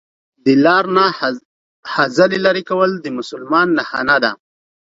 [0.45, 1.03] دا لار نه
[1.91, 4.31] خځلي لري کول د مسلمان نښانه ده